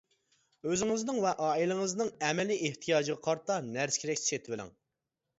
[0.67, 4.73] ئۆزىڭىزنىڭ ۋە ئائىلىڭىزنىڭ ئەمەلىي ئېھتىياجىغا قارىتا نەرسە-كېرەك سېتىۋېلىڭ.